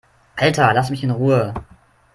Alter, 0.35 0.73
lass 0.73 0.89
mich 0.89 1.03
in 1.03 1.11
Ruhe! 1.11 1.53